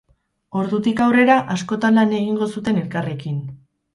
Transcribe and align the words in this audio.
Ordutik 0.61 1.01
aurrera, 1.07 1.35
askotan 1.57 2.01
lan 2.01 2.17
egingo 2.21 2.47
zuten 2.57 2.83
elkarrekin. 2.85 3.39